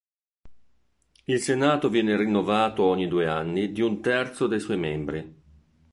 [1.25, 5.41] Il Senato viene rinnovato ogni due anni di un terzo dei suoi membri.